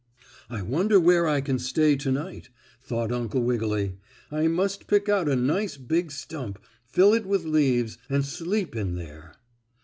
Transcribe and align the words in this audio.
"I 0.49 0.63
wonder 0.63 0.99
where 0.99 1.27
I 1.27 1.41
can 1.41 1.59
stay 1.59 1.95
to 1.97 2.11
night?" 2.11 2.49
thought 2.81 3.11
Uncle 3.11 3.43
Wiggily. 3.43 3.99
"I 4.31 4.47
must 4.47 4.87
pick 4.87 5.07
out 5.07 5.29
a 5.29 5.35
nice, 5.35 5.77
big 5.77 6.11
stump, 6.11 6.57
fill 6.87 7.13
it 7.13 7.27
with 7.27 7.45
leaves, 7.45 7.99
and 8.09 8.25
sleep 8.25 8.75
in 8.75 8.95
there." 8.95 9.35